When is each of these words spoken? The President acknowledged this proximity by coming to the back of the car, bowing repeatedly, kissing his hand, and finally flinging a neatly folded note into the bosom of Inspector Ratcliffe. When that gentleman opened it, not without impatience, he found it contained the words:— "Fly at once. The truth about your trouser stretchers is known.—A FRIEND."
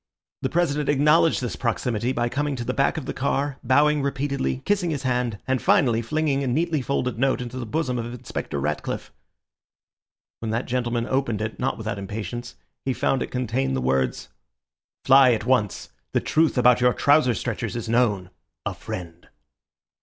The 0.41 0.49
President 0.49 0.89
acknowledged 0.89 1.41
this 1.41 1.55
proximity 1.55 2.11
by 2.11 2.27
coming 2.27 2.55
to 2.55 2.63
the 2.65 2.73
back 2.73 2.97
of 2.97 3.05
the 3.05 3.13
car, 3.13 3.59
bowing 3.63 4.01
repeatedly, 4.01 4.63
kissing 4.65 4.89
his 4.89 5.03
hand, 5.03 5.37
and 5.47 5.61
finally 5.61 6.01
flinging 6.01 6.43
a 6.43 6.47
neatly 6.47 6.81
folded 6.81 7.19
note 7.19 7.39
into 7.39 7.59
the 7.59 7.67
bosom 7.67 7.99
of 7.99 8.11
Inspector 8.11 8.59
Ratcliffe. 8.59 9.13
When 10.39 10.49
that 10.49 10.65
gentleman 10.65 11.05
opened 11.05 11.39
it, 11.39 11.59
not 11.59 11.77
without 11.77 11.99
impatience, 11.99 12.55
he 12.83 12.93
found 12.93 13.21
it 13.21 13.29
contained 13.29 13.75
the 13.75 13.79
words:— 13.79 14.29
"Fly 15.05 15.33
at 15.33 15.45
once. 15.45 15.89
The 16.13 16.19
truth 16.19 16.57
about 16.57 16.81
your 16.81 16.93
trouser 16.93 17.35
stretchers 17.35 17.75
is 17.75 17.87
known.—A 17.87 18.73
FRIEND." 18.73 19.27